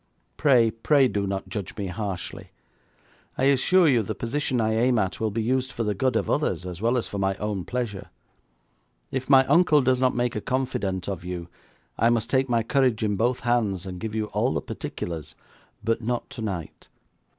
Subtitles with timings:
[0.35, 2.49] Pray, pray do not judge me harshly.
[3.37, 6.27] I assure you the position I aim at will be used for the good of
[6.27, 8.09] others as well as for my own pleasure.
[9.11, 11.49] If my uncle does not make a confidant of you,
[11.99, 15.35] I must take my courage in both hands, and give you all the particulars,
[15.83, 16.89] but not tonight.